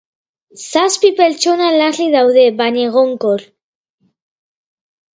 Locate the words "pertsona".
1.19-1.69